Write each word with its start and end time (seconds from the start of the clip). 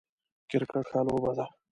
کرکټ 0.49 0.85
ښه 0.91 0.99
لوبه 1.07 1.31
ده 1.37 1.45